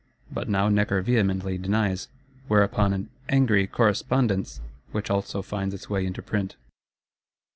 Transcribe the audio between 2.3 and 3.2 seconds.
whereupon an